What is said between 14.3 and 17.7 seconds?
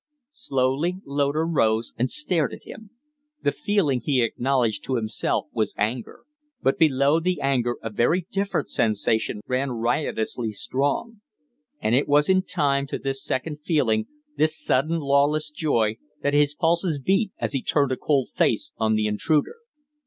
this sudden, lawless joy, that his pulses beat as he